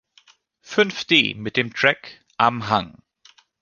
[0.63, 3.03] Fünf D mit dem Track- Am Hang.